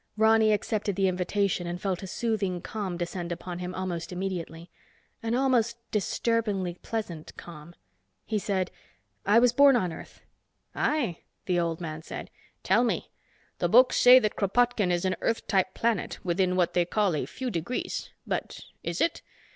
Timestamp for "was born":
9.37-9.75